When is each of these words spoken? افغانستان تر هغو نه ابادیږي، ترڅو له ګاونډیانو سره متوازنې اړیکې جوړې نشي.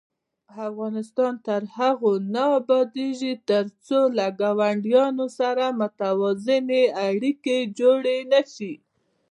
افغانستان 0.69 1.33
تر 1.47 1.61
هغو 1.77 2.11
نه 2.33 2.43
ابادیږي، 2.59 3.33
ترڅو 3.49 3.99
له 4.17 4.27
ګاونډیانو 4.39 5.27
سره 5.39 5.65
متوازنې 5.81 6.83
اړیکې 7.07 7.57
جوړې 7.79 8.17
نشي. 8.33 8.73